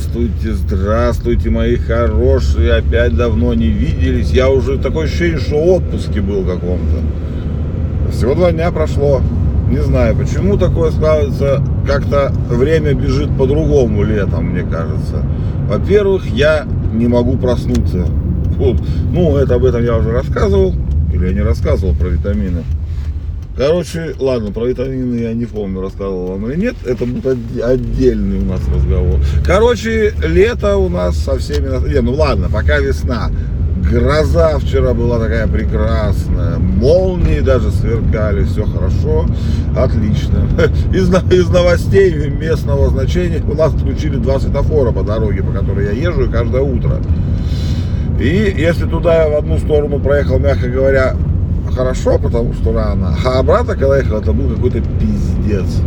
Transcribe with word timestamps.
Здравствуйте, 0.00 0.54
здравствуйте, 0.54 1.50
мои 1.50 1.76
хорошие. 1.76 2.72
Опять 2.72 3.14
давно 3.16 3.52
не 3.52 3.66
виделись. 3.66 4.30
Я 4.30 4.48
уже 4.48 4.78
такое 4.78 5.04
ощущение, 5.04 5.38
что 5.38 5.56
отпуске 5.56 6.22
был 6.22 6.42
каком-то. 6.42 8.10
Всего 8.10 8.34
два 8.34 8.50
дня 8.50 8.70
прошло. 8.72 9.20
Не 9.70 9.82
знаю, 9.82 10.16
почему 10.16 10.56
такое 10.56 10.90
складывается. 10.90 11.62
Как-то 11.86 12.32
время 12.48 12.94
бежит 12.94 13.28
по-другому 13.36 14.02
летом, 14.02 14.46
мне 14.46 14.62
кажется. 14.62 15.22
Во-первых, 15.68 16.26
я 16.28 16.66
не 16.94 17.06
могу 17.06 17.36
проснуться. 17.36 18.06
Вот. 18.56 18.82
Ну, 19.12 19.36
это 19.36 19.56
об 19.56 19.66
этом 19.66 19.84
я 19.84 19.98
уже 19.98 20.12
рассказывал. 20.12 20.74
Или 21.12 21.26
я 21.26 21.34
не 21.34 21.42
рассказывал 21.42 21.94
про 21.94 22.08
витамины. 22.08 22.64
Короче, 23.60 24.14
ладно, 24.18 24.52
про 24.52 24.68
витамины 24.68 25.16
я 25.16 25.34
не 25.34 25.44
помню, 25.44 25.82
рассказывал 25.82 26.28
вам 26.28 26.50
или 26.50 26.58
нет. 26.58 26.76
Это 26.86 27.04
будет 27.04 27.26
отдельный 27.62 28.38
у 28.38 28.46
нас 28.46 28.62
разговор. 28.74 29.20
Короче, 29.44 30.14
лето 30.26 30.78
у 30.78 30.88
нас 30.88 31.18
со 31.18 31.36
всеми... 31.36 31.66
Не, 31.92 32.00
ну 32.00 32.14
ладно, 32.14 32.48
пока 32.50 32.78
весна. 32.78 33.30
Гроза 33.92 34.58
вчера 34.60 34.94
была 34.94 35.18
такая 35.18 35.46
прекрасная, 35.46 36.56
молнии 36.56 37.40
даже 37.40 37.70
сверкали, 37.70 38.44
все 38.44 38.64
хорошо, 38.64 39.26
отлично. 39.76 40.48
Из, 40.94 41.10
из 41.30 41.48
новостей 41.50 42.30
местного 42.30 42.88
значения 42.88 43.42
у 43.46 43.54
нас 43.54 43.74
включили 43.74 44.16
два 44.16 44.40
светофора 44.40 44.92
по 44.92 45.02
дороге, 45.02 45.42
по 45.42 45.52
которой 45.52 45.84
я 45.84 45.90
езжу 45.92 46.30
каждое 46.30 46.62
утро. 46.62 46.96
И 48.18 48.54
если 48.56 48.86
туда 48.86 49.24
я 49.24 49.28
в 49.28 49.36
одну 49.36 49.58
сторону 49.58 49.98
проехал, 49.98 50.38
мягко 50.38 50.68
говоря, 50.68 51.14
хорошо, 51.80 52.18
потому 52.18 52.52
что 52.52 52.72
рано. 52.72 53.14
А 53.24 53.38
обратно, 53.38 53.74
когда 53.74 53.96
ехал, 53.96 54.18
это 54.18 54.32
был 54.32 54.54
какой-то 54.54 54.82
пиздец. 55.00 55.80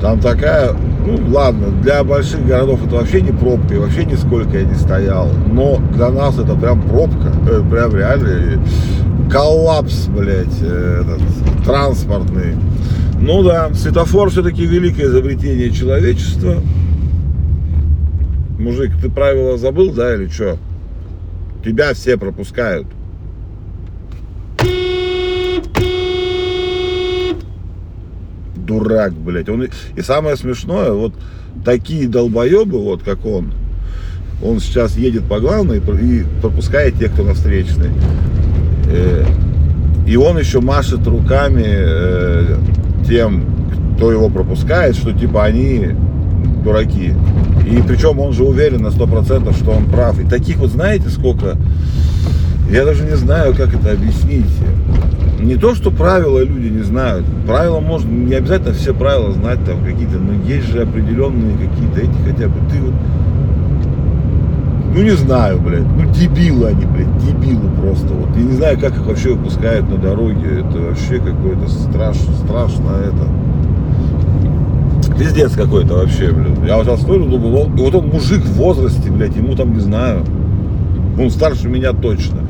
Там 0.00 0.20
такая, 0.20 0.72
ну 1.04 1.18
ладно, 1.32 1.68
для 1.82 2.04
больших 2.04 2.46
городов 2.46 2.86
это 2.86 2.96
вообще 2.96 3.20
не 3.20 3.32
пробка, 3.32 3.74
и 3.74 3.78
вообще 3.78 4.04
нисколько 4.04 4.56
я 4.56 4.64
не 4.64 4.74
стоял. 4.74 5.28
Но 5.52 5.78
для 5.94 6.10
нас 6.10 6.38
это 6.38 6.54
прям 6.54 6.80
пробка, 6.82 7.32
это 7.44 7.62
прям 7.64 7.96
реально 7.96 8.64
коллапс, 9.28 10.06
блядь, 10.06 10.62
э, 10.62 11.02
этот, 11.02 11.64
транспортный. 11.64 12.54
Ну 13.20 13.42
да, 13.42 13.74
светофор 13.74 14.30
все-таки 14.30 14.64
великое 14.64 15.06
изобретение 15.06 15.72
человечества. 15.72 16.62
Мужик, 18.60 18.92
ты 19.02 19.10
правила 19.10 19.58
забыл, 19.58 19.92
да, 19.92 20.14
или 20.14 20.28
что? 20.28 20.56
Тебя 21.64 21.94
все 21.94 22.16
пропускают. 22.16 22.86
Дурак, 28.68 29.14
блядь. 29.14 29.48
Он, 29.48 29.64
и 29.64 30.02
самое 30.02 30.36
смешное, 30.36 30.92
вот 30.92 31.14
такие 31.64 32.06
долбоебы, 32.06 32.78
вот 32.78 33.02
как 33.02 33.26
он, 33.26 33.52
он 34.42 34.60
сейчас 34.60 34.96
едет 34.96 35.24
по 35.24 35.40
главной 35.40 35.78
и 35.78 36.24
пропускает 36.40 36.98
тех, 36.98 37.12
кто 37.12 37.24
на 37.24 37.34
встречной. 37.34 37.90
Э, 38.86 39.24
и 40.06 40.16
он 40.16 40.38
еще 40.38 40.60
машет 40.60 41.06
руками 41.06 41.66
э, 41.66 42.56
тем, 43.08 43.44
кто 43.96 44.12
его 44.12 44.28
пропускает, 44.28 44.96
что 44.96 45.12
типа 45.12 45.44
они 45.44 45.88
дураки. 46.62 47.14
И 47.66 47.82
причем 47.86 48.20
он 48.20 48.32
же 48.32 48.44
уверен 48.44 48.82
на 48.82 48.90
сто 48.90 49.06
процентов, 49.06 49.56
что 49.56 49.72
он 49.72 49.86
прав. 49.86 50.20
И 50.20 50.24
таких 50.24 50.56
вот 50.58 50.70
знаете 50.70 51.08
сколько? 51.08 51.56
Я 52.70 52.84
даже 52.84 53.04
не 53.04 53.16
знаю, 53.16 53.54
как 53.54 53.74
это 53.74 53.92
объяснить 53.92 54.44
не 55.40 55.56
то, 55.56 55.74
что 55.74 55.90
правила 55.90 56.40
люди 56.42 56.68
не 56.68 56.82
знают. 56.82 57.24
Правила 57.46 57.80
можно, 57.80 58.10
не 58.10 58.34
обязательно 58.34 58.74
все 58.74 58.92
правила 58.92 59.32
знать 59.32 59.64
там 59.64 59.84
какие-то, 59.84 60.18
но 60.18 60.32
есть 60.44 60.66
же 60.68 60.82
определенные 60.82 61.56
какие-то 61.56 62.00
эти 62.00 62.30
хотя 62.30 62.48
бы. 62.48 62.54
Ты 62.70 62.80
вот, 62.80 62.94
ну 64.94 65.02
не 65.02 65.16
знаю, 65.16 65.60
блядь, 65.60 65.86
ну 65.86 66.10
дебилы 66.12 66.68
они, 66.68 66.84
блядь, 66.84 67.16
дебилы 67.18 67.70
просто. 67.80 68.08
Вот 68.12 68.36
я 68.36 68.42
не 68.42 68.52
знаю, 68.52 68.78
как 68.78 68.92
их 68.96 69.06
вообще 69.06 69.34
выпускают 69.34 69.88
на 69.88 69.96
дороге. 69.96 70.60
Это 70.60 70.78
вообще 70.78 71.18
какое-то 71.18 71.68
страшно, 71.70 72.34
страшно 72.44 72.90
это. 73.04 73.28
Пиздец 75.18 75.52
какой-то 75.52 75.94
вообще, 75.94 76.32
блядь. 76.32 76.66
Я 76.66 76.76
вот 76.76 76.86
сейчас 76.86 77.02
стою, 77.02 77.26
думал, 77.26 77.66
и 77.76 77.80
вот 77.80 77.94
он 77.94 78.08
мужик 78.08 78.42
в 78.42 78.52
возрасте, 78.54 79.10
блядь, 79.10 79.36
ему 79.36 79.54
там 79.54 79.72
не 79.72 79.80
знаю. 79.80 80.24
Он 81.18 81.30
старше 81.30 81.68
меня 81.68 81.92
точно. 81.92 82.48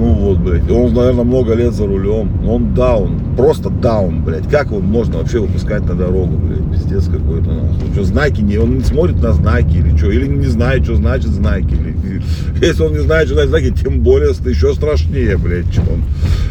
Ну 0.00 0.14
вот, 0.14 0.38
блядь. 0.38 0.70
Он, 0.70 0.94
наверное, 0.94 1.24
много 1.24 1.54
лет 1.54 1.74
за 1.74 1.86
рулем. 1.86 2.48
Он 2.48 2.74
даун. 2.74 3.20
Просто 3.36 3.68
даун, 3.68 4.24
блядь. 4.24 4.48
Как 4.48 4.68
его 4.68 4.80
можно 4.80 5.18
вообще 5.18 5.40
выпускать 5.40 5.84
на 5.84 5.94
дорогу, 5.94 6.38
блядь? 6.38 6.70
Пиздец 6.72 7.06
какой-то. 7.06 7.50
Нахуй. 7.50 7.92
Что, 7.92 8.04
знаки 8.04 8.40
не... 8.40 8.56
Он 8.56 8.78
не 8.78 8.84
смотрит 8.84 9.20
на 9.20 9.32
знаки 9.32 9.76
или 9.76 9.94
что? 9.96 10.10
Или 10.10 10.26
не 10.26 10.46
знает, 10.46 10.84
что 10.84 10.96
значит 10.96 11.28
знаки. 11.28 11.74
Или... 11.74 12.22
Если 12.66 12.82
он 12.82 12.92
не 12.92 13.02
знает, 13.02 13.26
что 13.26 13.34
значит 13.34 13.50
знаки, 13.50 13.82
тем 13.82 14.00
более 14.00 14.30
еще 14.30 14.74
страшнее, 14.74 15.36
блядь, 15.36 15.70
чем 15.70 15.84
он. 15.90 16.02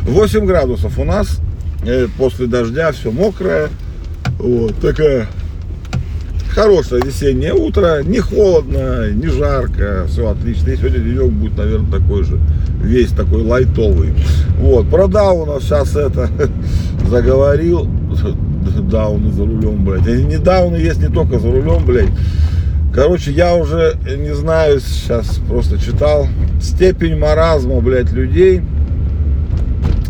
8 0.04 0.46
градусов 0.46 1.00
у 1.00 1.04
нас. 1.04 1.40
Э, 1.86 2.08
после 2.18 2.46
дождя 2.46 2.92
все 2.92 3.12
мокрое. 3.12 3.70
Вот, 4.38 4.76
такая 4.76 5.28
хорошее 6.50 7.02
весеннее 7.06 7.54
утро, 7.54 8.04
не 8.04 8.20
холодно, 8.20 9.10
не 9.12 9.28
жарко, 9.28 10.06
все 10.08 10.30
отлично. 10.30 10.70
И 10.72 10.78
сегодня 10.78 11.00
денек 11.00 11.32
будет, 11.32 11.58
наверное, 11.58 11.92
такой 11.92 12.24
же, 12.24 12.40
весь 12.82 13.12
такой 13.12 13.44
лайтовый. 13.44 14.14
Вот, 14.58 14.90
про 14.90 15.08
Дауна 15.08 15.60
сейчас 15.62 15.96
это 15.96 16.30
заговорил. 17.10 17.88
Дауны 18.90 19.32
за 19.32 19.46
рулем, 19.46 19.86
блядь. 19.86 20.08
И 20.08 20.24
не 20.24 20.38
Дауны 20.38 20.78
есть 20.78 21.00
не 21.00 21.14
только 21.14 21.40
за 21.40 21.52
рулем, 21.52 21.86
блядь. 21.86 22.10
Короче, 22.94 23.32
я 23.32 23.56
уже 23.56 23.96
не 24.18 24.34
знаю, 24.34 24.80
сейчас 24.80 25.40
просто 25.48 25.80
читал 25.80 26.28
степень 26.60 27.18
маразма, 27.18 27.82
блядь, 27.82 28.12
людей 28.12 28.62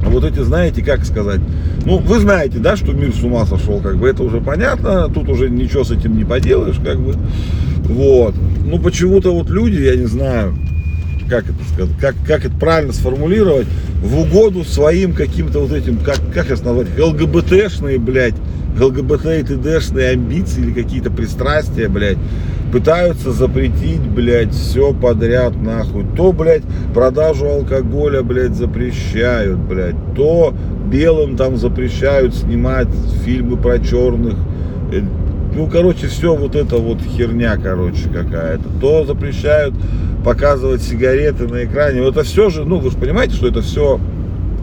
вот 0.09 0.23
эти, 0.23 0.39
знаете, 0.39 0.83
как 0.83 1.05
сказать, 1.05 1.39
ну, 1.85 1.97
вы 1.97 2.19
знаете, 2.19 2.59
да, 2.59 2.75
что 2.75 2.91
мир 2.93 3.13
с 3.13 3.23
ума 3.23 3.45
сошел, 3.45 3.79
как 3.79 3.97
бы, 3.97 4.07
это 4.07 4.23
уже 4.23 4.41
понятно, 4.41 5.09
тут 5.09 5.29
уже 5.29 5.49
ничего 5.49 5.83
с 5.83 5.91
этим 5.91 6.17
не 6.17 6.25
поделаешь, 6.25 6.79
как 6.83 6.99
бы, 6.99 7.15
вот. 7.83 8.35
Ну, 8.65 8.79
почему-то 8.79 9.33
вот 9.33 9.49
люди, 9.49 9.81
я 9.81 9.95
не 9.95 10.05
знаю, 10.05 10.55
как 11.29 11.45
это 11.45 11.63
сказать, 11.73 11.95
как, 11.99 12.15
как 12.25 12.45
это 12.45 12.55
правильно 12.55 12.93
сформулировать, 12.93 13.67
в 14.01 14.19
угоду 14.19 14.63
своим 14.63 15.13
каким-то 15.13 15.59
вот 15.59 15.71
этим, 15.71 15.97
как, 15.97 16.19
как 16.33 16.51
это 16.51 16.63
назвать, 16.65 16.87
ЛГБТшные, 16.97 17.99
блядь, 17.99 18.35
ЛГБТ 18.77 19.25
и 19.25 19.43
ТДшные 19.43 20.09
амбиции 20.09 20.61
или 20.61 20.71
какие-то 20.71 21.11
пристрастия, 21.11 21.89
блядь, 21.89 22.17
пытаются 22.71 23.31
запретить, 23.31 24.01
блядь, 24.01 24.53
все 24.53 24.93
подряд, 24.93 25.55
нахуй. 25.55 26.05
То, 26.15 26.31
блядь, 26.31 26.63
продажу 26.93 27.47
алкоголя, 27.47 28.21
блядь, 28.21 28.55
запрещают, 28.55 29.59
блядь, 29.59 29.95
то 30.15 30.53
белым 30.89 31.35
там 31.35 31.57
запрещают 31.57 32.35
снимать 32.35 32.89
фильмы 33.25 33.57
про 33.57 33.79
черных. 33.79 34.35
Э, 34.91 35.01
ну, 35.55 35.67
короче, 35.67 36.07
все 36.07 36.35
вот 36.35 36.55
это 36.55 36.77
вот 36.77 37.01
херня, 37.01 37.57
короче, 37.57 38.09
какая-то. 38.09 38.69
То 38.79 39.05
запрещают 39.05 39.73
показывать 40.23 40.81
сигареты 40.81 41.47
на 41.47 41.63
экране. 41.63 42.07
Это 42.07 42.23
все 42.23 42.49
же, 42.49 42.65
ну, 42.65 42.77
вы 42.77 42.91
же 42.91 42.97
понимаете, 42.97 43.35
что 43.35 43.47
это 43.47 43.61
все 43.61 43.99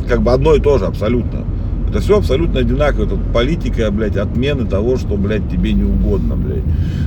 как 0.09 0.23
бы 0.23 0.33
одно 0.33 0.55
и 0.55 0.61
то 0.61 0.78
же 0.78 0.87
абсолютно. 0.87 1.44
Это 1.89 2.01
все 2.01 2.19
абсолютно 2.19 2.61
одинаково. 2.61 3.05
Это 3.05 3.17
политика, 3.17 3.91
блядь, 3.91 4.17
отмены 4.17 4.67
того, 4.67 4.97
что, 4.97 5.17
блядь, 5.17 5.49
тебе 5.51 5.73
не 5.73 5.85
угодно, 5.85 6.37
блядь. 6.37 6.65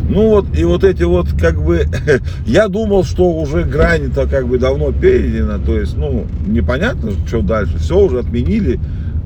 Ну 0.10 0.30
вот, 0.30 0.58
и 0.58 0.64
вот 0.64 0.84
эти 0.84 1.04
вот, 1.04 1.28
как 1.40 1.62
бы, 1.62 1.86
я 2.46 2.68
думал, 2.68 3.04
что 3.04 3.30
уже 3.30 3.64
грани-то 3.64 4.28
как 4.28 4.48
бы 4.48 4.58
давно 4.58 4.92
перейдена, 4.92 5.60
то 5.60 5.78
есть, 5.78 5.98
ну, 5.98 6.26
непонятно, 6.48 7.12
что 7.28 7.42
дальше. 7.42 7.78
Все 7.78 8.00
уже 8.00 8.20
отменили. 8.20 8.80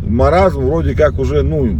Маразм 0.05 0.61
вроде 0.61 0.95
как 0.95 1.19
уже, 1.19 1.43
ну, 1.43 1.79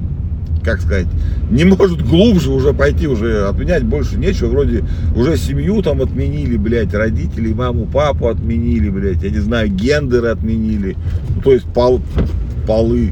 как 0.63 0.79
сказать, 0.79 1.07
не 1.51 1.65
может 1.65 2.01
глубже 2.07 2.51
уже 2.51 2.73
пойти, 2.73 3.07
уже 3.07 3.47
отменять 3.47 3.83
больше 3.83 4.17
нечего. 4.17 4.49
Вроде 4.49 4.83
уже 5.15 5.35
семью 5.35 5.81
там 5.81 6.01
отменили, 6.01 6.57
блядь, 6.57 6.93
родителей, 6.93 7.53
маму, 7.53 7.87
папу 7.91 8.27
отменили, 8.27 8.89
блядь, 8.89 9.23
я 9.23 9.31
не 9.31 9.39
знаю, 9.39 9.69
гендеры 9.69 10.29
отменили. 10.29 10.95
Ну, 11.35 11.41
то 11.41 11.51
есть 11.51 11.65
пол, 11.65 12.01
полы 12.67 13.11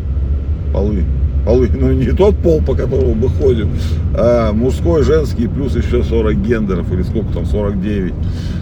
полы. 0.71 1.03
Полы, 1.45 1.69
ну 1.73 1.91
не 1.91 2.11
тот 2.11 2.35
пол, 2.37 2.61
по 2.61 2.75
которому 2.75 3.15
мы 3.15 3.29
ходим, 3.29 3.71
а 4.15 4.51
мужской, 4.51 5.03
женский, 5.03 5.47
плюс 5.47 5.75
еще 5.75 6.03
40 6.03 6.35
гендеров, 6.37 6.91
или 6.91 7.03
сколько 7.03 7.33
там, 7.33 7.45
49. 7.45 8.13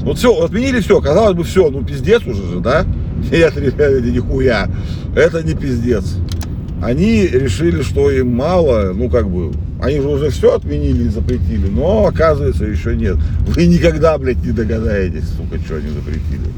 Вот 0.01 0.17
все, 0.17 0.33
отменили 0.41 0.79
все, 0.79 0.99
казалось 1.01 1.35
бы, 1.35 1.43
все, 1.43 1.69
ну 1.69 1.83
пиздец 1.83 2.25
уже 2.25 2.43
же, 2.43 2.59
да? 2.59 2.85
Нет, 3.31 3.57
ребята, 3.57 4.01
нихуя, 4.01 4.69
это 5.15 5.43
не 5.43 5.53
пиздец. 5.53 6.15
Они 6.81 7.27
решили, 7.27 7.81
что 7.81 8.09
им 8.09 8.33
мало, 8.35 8.93
ну 8.93 9.09
как 9.09 9.29
бы, 9.29 9.51
они 9.81 10.01
же 10.01 10.07
уже 10.09 10.29
все 10.29 10.55
отменили 10.55 11.05
и 11.05 11.09
запретили, 11.09 11.67
но 11.69 12.07
оказывается 12.07 12.65
еще 12.65 12.95
нет. 12.95 13.15
Вы 13.47 13.65
никогда, 13.65 14.17
блядь, 14.17 14.43
не 14.43 14.51
догадаетесь, 14.51 15.23
сука, 15.37 15.57
что 15.63 15.77
они 15.77 15.89
запретили. 15.89 16.49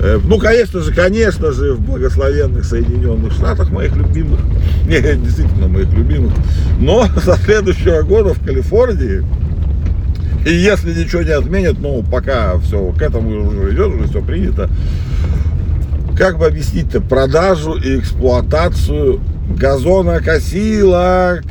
Э, 0.00 0.18
ну, 0.24 0.38
конечно 0.38 0.80
же, 0.80 0.92
конечно 0.92 1.52
же, 1.52 1.74
в 1.74 1.80
благословенных 1.80 2.64
Соединенных 2.64 3.32
Штатах, 3.34 3.70
моих 3.70 3.94
любимых, 3.94 4.40
не, 4.86 5.00
действительно 5.00 5.68
моих 5.68 5.92
любимых, 5.92 6.32
но 6.80 7.06
со 7.24 7.36
следующего 7.36 8.02
года 8.02 8.34
в 8.34 8.44
Калифорнии 8.44 9.24
И 10.44 10.52
если 10.52 10.92
ничего 10.92 11.22
не 11.22 11.30
отменят, 11.30 11.78
ну, 11.78 12.02
пока 12.02 12.58
все 12.58 12.90
к 12.90 13.00
этому 13.00 13.46
уже 13.46 13.72
идет, 13.74 13.94
уже 13.94 14.08
все 14.08 14.22
принято. 14.22 14.68
Как 16.16 16.36
бы 16.36 16.46
объяснить-то 16.46 17.00
продажу 17.00 17.74
и 17.74 18.00
эксплуатацию 18.00 19.20
газонокосилок 19.56 21.44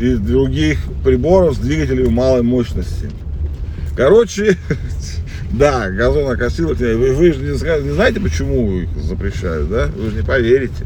и 0.00 0.16
других 0.16 0.78
приборов 1.04 1.56
с 1.56 1.58
двигателями 1.58 2.08
малой 2.08 2.42
мощности? 2.42 3.10
Короче, 3.96 4.56
да, 5.52 5.90
газонокосилок, 5.90 6.78
вы, 6.78 7.12
вы 7.14 7.32
же 7.32 7.40
не, 7.40 7.50
не 7.50 7.92
знаете, 7.92 8.20
почему 8.20 8.80
их 8.80 8.88
запрещают, 8.96 9.68
да? 9.68 9.88
Вы 9.94 10.10
же 10.10 10.16
не 10.16 10.22
поверите. 10.22 10.84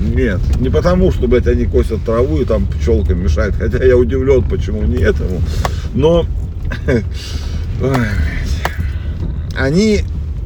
Нет, 0.00 0.40
не 0.58 0.70
потому, 0.70 1.12
что, 1.12 1.28
блядь, 1.28 1.46
они 1.46 1.66
косят 1.66 2.04
траву 2.04 2.38
и 2.38 2.44
там 2.44 2.66
пчелкам 2.66 3.22
мешают, 3.22 3.54
хотя 3.56 3.84
я 3.84 3.96
удивлен, 3.96 4.42
почему 4.42 4.82
не 4.82 5.02
этому, 5.02 5.42
но 5.94 6.24
они 9.58 10.00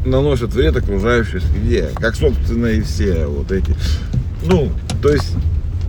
наносят 0.05 0.53
вред 0.55 0.77
окружающей 0.77 1.39
среде, 1.39 1.91
как, 1.95 2.17
собственно, 2.17 2.67
и 2.67 2.81
все 2.81 3.27
вот 3.27 3.53
эти, 3.53 3.75
ну, 4.45 4.73
то 5.01 5.11
есть 5.11 5.33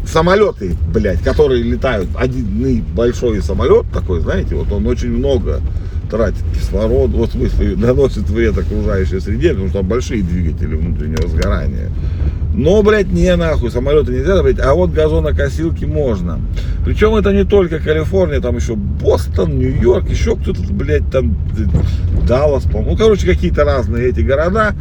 самолеты, 0.08 0.76
блядь, 0.94 1.22
которые 1.22 1.64
летают, 1.64 2.10
один 2.16 2.84
большой 2.96 3.42
самолет 3.42 3.86
такой, 3.94 4.22
знаете, 4.22 4.56
вот 4.56 4.72
он 4.72 4.86
очень 4.88 5.12
много 5.12 5.62
тратит 6.10 6.44
кислород, 6.54 7.12
вот 7.12 7.30
в 7.30 7.32
смысле 7.34 7.76
наносит 7.78 8.30
вред 8.30 8.58
окружающей 8.58 9.20
среде, 9.20 9.50
потому 9.50 9.70
что 9.70 9.80
там 9.80 9.88
большие 9.88 10.24
двигатели 10.24 10.76
внутреннего 10.76 11.28
сгорания. 11.28 11.90
Но, 12.54 12.82
блядь, 12.84 13.12
не 13.12 13.36
нахуй, 13.36 13.70
самолеты 13.70 14.14
нельзя 14.14 14.42
блядь, 14.42 14.60
а 14.60 14.74
вот 14.74 14.92
газонокосилки 14.92 15.84
можно. 15.84 16.40
Причем 16.86 17.16
это 17.16 17.34
не 17.34 17.44
только 17.44 17.80
Калифорния, 17.80 18.40
там 18.40 18.56
еще 18.56 18.76
Бостон, 18.76 19.58
Нью-Йорк, 19.58 20.10
еще 20.10 20.38
кто-то, 20.38 20.62
блядь, 20.72 21.10
там 21.12 21.36
Даллас, 22.26 22.64
по-моему. 22.64 22.92
Ну, 22.92 22.98
короче, 22.98 23.28
какие-то 23.28 23.66
разные 23.66 24.10
эти 24.10 24.22
города. 24.22 24.74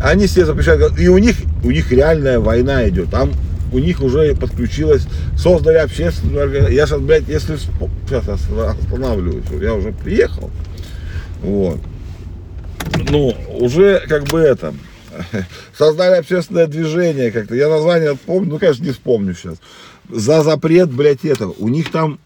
Они 0.00 0.26
все 0.26 0.46
запрещают. 0.46 0.98
И 1.00 1.08
у 1.08 1.18
них, 1.18 1.34
у 1.64 1.72
них 1.72 1.90
реальная 1.90 2.38
война 2.38 2.88
идет. 2.88 3.10
Там 3.10 3.30
у 3.72 3.78
них 3.78 4.00
уже 4.02 4.34
подключилась, 4.34 5.06
создали 5.36 5.78
общественную 5.78 6.44
организацию. 6.44 6.76
Я 6.76 6.86
сейчас, 6.86 7.00
блядь, 7.00 7.28
если 7.28 7.56
сейчас 7.56 8.28
останавливаюсь, 8.28 9.44
я 9.60 9.74
уже 9.74 9.92
приехал. 9.92 10.50
Вот. 11.42 11.80
Ну, 13.10 13.34
уже 13.58 14.04
как 14.08 14.24
бы 14.24 14.40
это, 14.40 14.74
создали 15.76 16.16
общественное 16.16 16.66
движение 16.66 17.30
как-то. 17.30 17.54
Я 17.54 17.68
название 17.68 18.16
помню, 18.16 18.52
ну, 18.52 18.58
конечно, 18.58 18.84
не 18.84 18.92
вспомню 18.92 19.34
сейчас. 19.34 19.58
За 20.08 20.42
запрет, 20.42 20.90
блядь, 20.90 21.24
этого. 21.24 21.54
У 21.58 21.68
них 21.68 21.90
там 21.90 22.18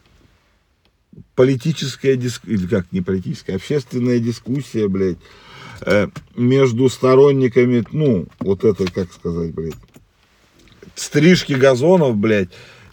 политическая 1.34 2.16
дискуссия, 2.16 2.54
или 2.54 2.66
как, 2.66 2.86
не 2.92 3.00
политическая, 3.00 3.56
общественная 3.56 4.18
дискуссия, 4.18 4.88
блядь, 4.88 5.18
э, 5.80 6.08
между 6.36 6.88
сторонниками, 6.88 7.84
ну, 7.92 8.26
вот 8.38 8.64
это, 8.64 8.90
как 8.90 9.12
сказать, 9.12 9.52
блядь, 9.52 9.74
стрижки 10.94 11.52
газонов, 11.52 12.16
блядь, 12.16 12.50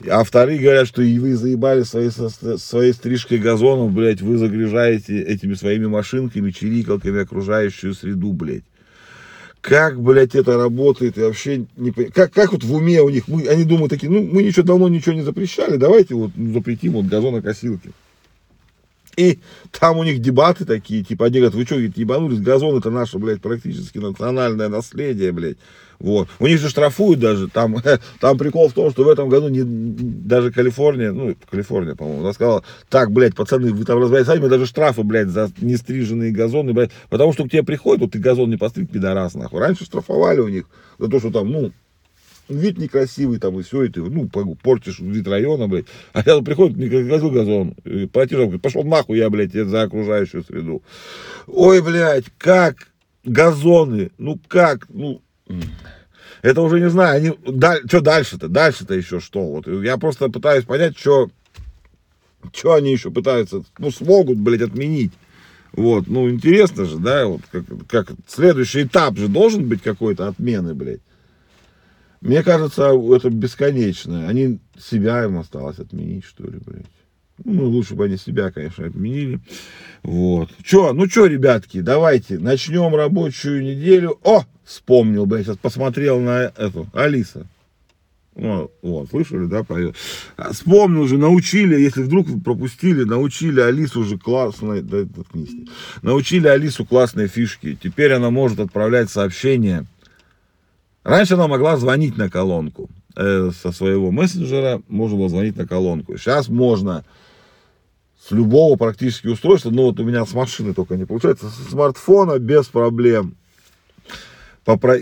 а 0.08 0.24
вторые 0.24 0.60
говорят, 0.60 0.88
что 0.88 1.02
и 1.02 1.20
вы 1.20 1.36
заебали 1.36 1.84
своей, 1.84 2.10
своей 2.10 2.94
стрижкой 2.94 3.38
газонов, 3.38 3.92
блядь, 3.92 4.22
вы 4.22 4.38
загружаете 4.38 5.22
этими 5.22 5.56
своими 5.56 5.88
машинками, 5.88 6.52
чирикалками 6.52 7.22
окружающую 7.22 7.94
среду, 7.94 8.32
блядь. 8.32 8.64
Как, 9.62 10.02
блядь, 10.02 10.36
это 10.36 10.58
работает, 10.58 11.18
и 11.18 11.22
вообще 11.22 11.66
не 11.76 11.92
как, 11.92 12.32
как 12.32 12.54
вот 12.54 12.64
в 12.64 12.74
уме 12.74 13.02
у 13.02 13.10
них, 13.10 13.28
мы, 13.28 13.46
они 13.48 13.66
думают 13.66 13.90
такие, 13.90 14.10
ну, 14.10 14.22
мы 14.22 14.42
ничего 14.42 14.66
давно 14.66 14.88
ничего 14.88 15.16
не 15.16 15.22
запрещали, 15.22 15.76
давайте 15.76 16.16
вот 16.16 16.32
запретим 16.38 16.94
вот 16.94 17.08
газонокосилки. 17.08 17.92
И 19.20 19.40
там 19.78 19.98
у 19.98 20.06
них 20.06 20.20
дебаты 20.20 20.64
такие, 20.64 21.04
типа, 21.04 21.26
они 21.26 21.40
говорят, 21.40 21.54
вы 21.54 21.66
что, 21.66 21.76
ебанулись, 21.76 22.40
газон 22.40 22.78
это 22.78 22.90
наше, 22.90 23.18
блядь, 23.18 23.42
практически 23.42 23.98
национальное 23.98 24.70
наследие, 24.70 25.34
блядь. 25.34 25.58
Вот. 26.00 26.30
У 26.40 26.48
них 26.48 26.58
же 26.58 26.70
штрафуют 26.70 27.20
даже. 27.20 27.50
Там, 27.50 27.76
там 28.22 28.38
прикол 28.38 28.70
в 28.70 28.74
том, 28.74 28.92
что 28.92 29.04
в 29.04 29.10
этом 29.10 29.28
году 29.28 29.50
не, 29.50 29.64
даже 29.66 30.54
Калифорния, 30.54 31.12
ну, 31.12 31.36
Калифорния, 31.52 31.96
по-моему, 31.96 32.22
она 32.22 32.32
сказала, 32.32 32.64
так, 32.88 33.12
блядь, 33.12 33.36
пацаны, 33.36 33.74
вы 33.74 33.84
там 33.84 34.00
разбираетесь 34.00 34.32
сами, 34.32 34.48
даже 34.48 34.66
штрафы, 34.66 35.04
блядь, 35.04 35.28
за 35.28 35.52
нестриженные 35.60 36.32
газоны, 36.32 36.72
блядь, 36.72 36.92
потому 37.10 37.34
что 37.34 37.44
к 37.44 37.52
тебе 37.52 37.64
приходят, 37.64 38.02
вот 38.02 38.12
ты 38.12 38.20
газон 38.20 38.50
не 38.50 38.56
постриг, 38.56 38.90
пидорас, 38.90 39.34
нахуй. 39.34 39.60
Раньше 39.60 39.84
штрафовали 39.84 40.40
у 40.40 40.48
них 40.48 40.64
за 40.98 41.10
то, 41.10 41.20
что 41.20 41.30
там, 41.30 41.52
ну, 41.52 41.74
вид 42.50 42.78
некрасивый 42.78 43.40
там 43.40 43.60
и 43.60 43.64
все, 43.64 43.84
и 43.84 43.90
ты, 43.90 44.02
ну, 44.02 44.28
портишь 44.28 45.00
вид 45.00 45.28
района, 45.28 45.68
блядь. 45.68 45.86
А 46.14 46.22
рядом 46.24 46.44
приходит, 46.44 46.78
не 46.78 46.88
газон, 46.88 47.34
газон, 47.34 47.76
платежом, 48.12 48.46
говорит, 48.46 48.62
пошел 48.62 48.84
нахуй 48.84 49.18
я, 49.18 49.30
блядь, 49.30 49.54
за 49.54 49.84
окружающую 49.84 50.44
среду. 50.44 50.82
Ой, 51.48 51.82
блядь, 51.82 52.26
как 52.38 52.90
газоны, 53.24 54.12
ну 54.18 54.40
как, 54.48 54.88
ну, 54.90 55.22
это 56.42 56.62
уже 56.62 56.80
не 56.80 56.90
знаю, 56.90 57.18
они, 57.18 57.34
да, 57.46 57.78
что 57.86 58.02
дальше-то, 58.02 58.48
дальше-то 58.48 58.94
еще 58.94 59.20
что, 59.20 59.46
вот, 59.46 59.68
я 59.68 59.98
просто 59.98 60.30
пытаюсь 60.30 60.66
понять, 60.66 60.98
что, 60.98 61.30
что 62.54 62.74
они 62.74 62.92
еще 62.92 63.12
пытаются, 63.12 63.64
ну, 63.78 63.92
смогут, 63.92 64.38
блядь, 64.38 64.62
отменить. 64.62 65.14
Вот, 65.72 66.08
ну, 66.08 66.28
интересно 66.30 66.86
же, 66.86 66.98
да, 66.98 67.28
вот, 67.28 67.42
как, 67.52 67.64
как 67.88 68.12
следующий 68.28 68.84
этап 68.84 69.18
же 69.18 69.28
должен 69.28 69.68
быть 69.68 69.84
какой-то 69.84 70.28
отмены, 70.28 70.74
блядь. 70.74 71.02
Мне 72.22 72.44
кажется, 72.44 72.92
это 73.16 73.30
бесконечно. 73.30 74.28
Они 74.28 74.60
себя 74.78 75.24
им 75.24 75.40
осталось 75.40 75.80
отменить, 75.80 76.26
что 76.26 76.44
ли, 76.44 76.60
блядь. 76.66 76.86
Ну, 77.46 77.70
лучше 77.70 77.96
бы 77.96 78.06
они 78.06 78.18
себя, 78.18 78.52
конечно, 78.52 78.86
отменили. 78.86 79.40
Вот. 80.04 80.50
Че, 80.64 80.92
ну 80.92 81.08
что, 81.08 81.26
ребятки, 81.26 81.80
давайте 81.80 82.38
начнем 82.38 82.94
рабочую 82.94 83.64
неделю. 83.64 84.20
О, 84.24 84.44
вспомнил, 84.66 85.26
блядь, 85.26 85.46
сейчас 85.46 85.58
посмотрел 85.58 86.20
на 86.20 86.52
эту, 86.58 86.88
Алиса. 86.94 87.48
Ну, 88.36 88.72
вот, 88.82 89.10
слышали, 89.10 89.46
да, 89.46 89.64
поет. 89.64 89.96
А, 90.38 90.54
вспомнил 90.54 91.08
же, 91.08 91.18
научили, 91.18 91.80
если 91.80 92.04
вдруг 92.04 92.28
пропустили, 92.44 93.04
научили 93.04 93.60
Алису 93.60 94.02
уже 94.02 94.18
классной, 94.18 94.82
да, 94.82 95.00
научили 96.02 96.48
Алису 96.48 96.86
классной 96.86 97.28
фишки. 97.28 97.78
Теперь 97.82 98.14
она 98.14 98.30
может 98.30 98.60
отправлять 98.60 99.10
сообщения 99.10 99.86
Раньше 101.10 101.34
она 101.34 101.48
могла 101.48 101.76
звонить 101.76 102.18
на 102.18 102.30
колонку. 102.30 102.88
Э, 103.16 103.50
со 103.52 103.72
своего 103.72 104.12
мессенджера 104.12 104.84
можно 104.88 105.18
было 105.18 105.28
звонить 105.28 105.58
на 105.58 105.66
колонку. 105.66 106.20
Сейчас 106.20 106.50
можно 106.50 107.04
с 108.24 108.30
любого 108.30 108.76
практически 108.76 109.26
устройства, 109.26 109.72
ну 109.72 109.86
вот 109.86 110.00
у 110.00 110.04
меня 110.04 110.24
с 110.24 110.34
машины 110.34 110.76
только 110.76 110.98
не 110.98 111.06
получается, 111.06 111.50
с 111.50 111.72
смартфона 111.72 112.38
без 112.38 112.68
проблем. 112.68 113.38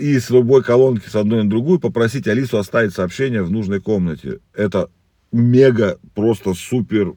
И 0.00 0.18
с 0.18 0.30
любой 0.30 0.62
колонки 0.62 1.06
с 1.10 1.14
одной 1.14 1.42
на 1.42 1.50
другую 1.50 1.78
попросить 1.78 2.26
Алису 2.26 2.56
оставить 2.56 2.94
сообщение 2.94 3.42
в 3.42 3.50
нужной 3.50 3.82
комнате. 3.82 4.38
Это 4.54 4.88
мега, 5.30 5.98
просто 6.14 6.54
супер, 6.54 7.16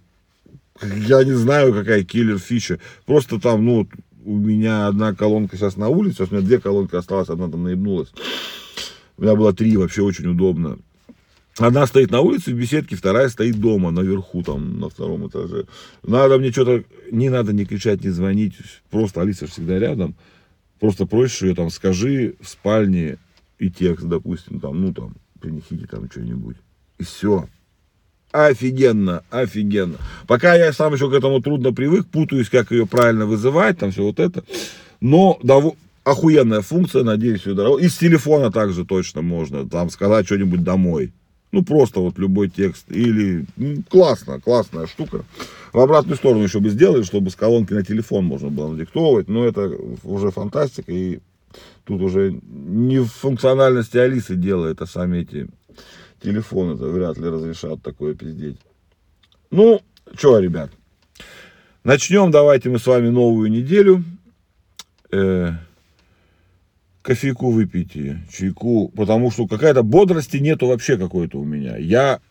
я 0.81 1.23
не 1.23 1.31
знаю, 1.31 1.73
какая 1.73 2.03
киллер 2.03 2.39
фича. 2.39 2.77
Просто 3.05 3.39
там, 3.39 3.65
ну, 3.65 3.87
у 4.25 4.35
меня 4.35 4.87
одна 4.87 5.15
колонка 5.15 5.55
сейчас 5.55 5.77
на 5.77 5.87
улице, 5.87 6.23
у 6.23 6.33
меня 6.33 6.45
две 6.45 6.59
колонки 6.59 6.97
осталось, 6.97 7.29
одна 7.29 7.47
там 7.47 7.63
наебнулась. 7.63 8.09
У 9.21 9.23
меня 9.23 9.35
было 9.35 9.53
три, 9.53 9.77
вообще 9.77 10.01
очень 10.01 10.25
удобно. 10.25 10.79
Одна 11.59 11.85
стоит 11.85 12.09
на 12.09 12.21
улице 12.21 12.55
в 12.55 12.57
беседке, 12.57 12.95
вторая 12.95 13.29
стоит 13.29 13.59
дома, 13.59 13.91
наверху, 13.91 14.41
там, 14.41 14.79
на 14.79 14.89
втором 14.89 15.27
этаже. 15.27 15.65
Надо 16.01 16.39
мне 16.39 16.51
что-то, 16.51 16.83
не 17.11 17.29
надо 17.29 17.53
не 17.53 17.65
кричать, 17.65 18.03
не 18.03 18.09
звонить, 18.09 18.55
просто 18.89 19.21
Алиса 19.21 19.45
всегда 19.45 19.77
рядом. 19.77 20.15
Просто 20.79 21.05
проще 21.05 21.49
ее 21.49 21.55
там, 21.55 21.69
скажи 21.69 22.33
в 22.41 22.47
спальне 22.47 23.19
и 23.59 23.69
текст, 23.69 24.07
допустим, 24.07 24.59
там, 24.59 24.81
ну, 24.81 24.91
там, 24.91 25.13
принесите 25.39 25.85
там 25.85 26.09
что-нибудь. 26.09 26.57
И 26.97 27.03
все. 27.03 27.47
Офигенно, 28.31 29.23
офигенно. 29.29 29.97
Пока 30.25 30.55
я 30.55 30.73
сам 30.73 30.95
еще 30.95 31.11
к 31.11 31.13
этому 31.13 31.43
трудно 31.43 31.71
привык, 31.71 32.07
путаюсь, 32.07 32.49
как 32.49 32.71
ее 32.71 32.87
правильно 32.87 33.27
вызывать, 33.27 33.77
там 33.77 33.91
все 33.91 34.01
вот 34.01 34.19
это. 34.19 34.43
Но 34.99 35.39
дов 35.43 35.75
охуенная 36.03 36.61
функция, 36.61 37.03
надеюсь, 37.03 37.45
ее 37.45 37.53
дорого. 37.53 37.81
И 37.81 37.87
с 37.87 37.97
телефона 37.97 38.51
также 38.51 38.85
точно 38.85 39.21
можно 39.21 39.67
там 39.67 39.89
сказать 39.89 40.25
что-нибудь 40.25 40.63
домой. 40.63 41.13
Ну, 41.51 41.63
просто 41.63 41.99
вот 41.99 42.17
любой 42.17 42.49
текст. 42.49 42.89
Или 42.89 43.45
ну, 43.57 43.83
классно, 43.89 44.39
классная 44.39 44.87
штука. 44.87 45.25
В 45.73 45.79
обратную 45.79 46.17
сторону 46.17 46.43
еще 46.43 46.59
бы 46.59 46.69
сделали, 46.69 47.03
чтобы 47.03 47.29
с 47.29 47.35
колонки 47.35 47.73
на 47.73 47.83
телефон 47.83 48.25
можно 48.25 48.49
было 48.49 48.71
надиктовывать. 48.71 49.27
Но 49.27 49.45
это 49.45 49.69
уже 50.03 50.31
фантастика. 50.31 50.91
И 50.91 51.19
тут 51.83 52.01
уже 52.01 52.39
не 52.49 52.99
в 52.99 53.07
функциональности 53.07 53.97
Алисы 53.97 54.35
делает, 54.35 54.81
а 54.81 54.87
сами 54.87 55.19
эти 55.19 55.49
телефоны 56.23 56.75
это 56.75 56.85
вряд 56.85 57.17
ли 57.17 57.25
разрешат 57.25 57.81
такое 57.81 58.15
пиздеть. 58.15 58.57
Ну, 59.49 59.81
что, 60.15 60.39
ребят. 60.39 60.71
Начнем 61.83 62.31
давайте 62.31 62.69
мы 62.69 62.79
с 62.79 62.87
вами 62.87 63.09
новую 63.09 63.51
неделю. 63.51 64.03
Э 65.11 65.53
кофейку 67.11 67.51
выпейте, 67.51 68.21
чайку, 68.31 68.87
потому 68.95 69.31
что 69.31 69.45
какая-то 69.45 69.83
бодрости 69.83 70.37
нету 70.37 70.67
вообще 70.67 70.97
какой-то 70.97 71.39
у 71.39 71.43
меня. 71.43 71.75
Я 71.75 72.21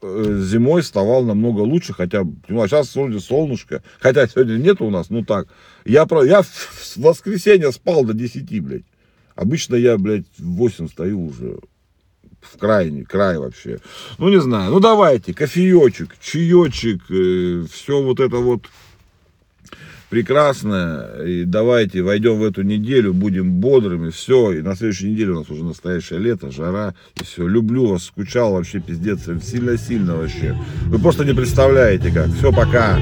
э, 0.00 0.40
зимой 0.44 0.82
вставал 0.82 1.24
намного 1.24 1.62
лучше, 1.62 1.92
хотя 1.92 2.24
ну, 2.46 2.62
а 2.62 2.68
сейчас 2.68 2.94
вроде 2.94 3.18
солнышко, 3.18 3.82
хотя 3.98 4.28
сегодня 4.28 4.56
нет 4.58 4.80
у 4.80 4.90
нас, 4.90 5.10
ну 5.10 5.24
так. 5.24 5.48
Я, 5.84 6.06
про, 6.06 6.22
я 6.22 6.42
в 6.42 6.96
воскресенье 6.98 7.72
спал 7.72 8.04
до 8.04 8.14
10, 8.14 8.62
блядь. 8.62 8.84
Обычно 9.34 9.74
я, 9.74 9.98
блядь, 9.98 10.26
в 10.38 10.54
8 10.56 10.88
стою 10.88 11.26
уже. 11.26 11.58
В 12.40 12.56
крайний, 12.56 13.02
край 13.02 13.38
вообще. 13.38 13.80
Ну, 14.18 14.28
не 14.28 14.40
знаю. 14.40 14.70
Ну, 14.70 14.78
давайте, 14.78 15.34
кофеечек, 15.34 16.16
чаечек, 16.20 17.10
э, 17.10 17.64
все 17.72 18.00
вот 18.00 18.20
это 18.20 18.36
вот 18.36 18.66
прекрасно. 20.08 21.06
И 21.24 21.44
давайте 21.44 22.02
войдем 22.02 22.38
в 22.38 22.44
эту 22.44 22.62
неделю, 22.62 23.14
будем 23.14 23.52
бодрыми, 23.52 24.10
все. 24.10 24.52
И 24.52 24.62
на 24.62 24.74
следующей 24.74 25.10
неделе 25.10 25.32
у 25.32 25.38
нас 25.40 25.50
уже 25.50 25.64
настоящее 25.64 26.18
лето, 26.18 26.50
жара. 26.50 26.94
И 27.16 27.24
все. 27.24 27.46
Люблю 27.46 27.86
вас, 27.86 28.04
скучал 28.04 28.52
вообще, 28.52 28.80
пиздец. 28.80 29.20
Сильно-сильно 29.42 30.16
вообще. 30.16 30.56
Вы 30.86 30.98
просто 30.98 31.24
не 31.24 31.34
представляете 31.34 32.10
как. 32.10 32.28
Все, 32.28 32.52
пока. 32.52 32.98